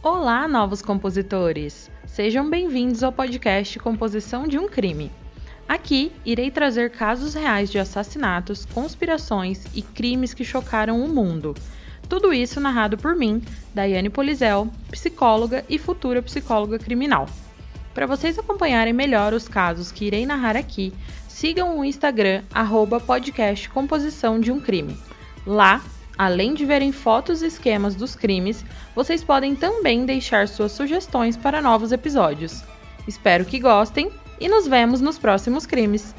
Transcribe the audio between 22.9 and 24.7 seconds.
podcast Composição de um